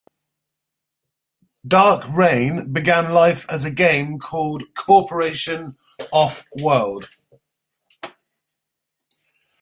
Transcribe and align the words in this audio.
"Dark 1.67 2.07
Reign" 2.09 2.73
began 2.73 3.13
life 3.13 3.45
as 3.51 3.65
a 3.65 3.69
game 3.69 4.17
called 4.17 4.63
"Corporation: 4.73 5.77
Offworld". 6.11 7.05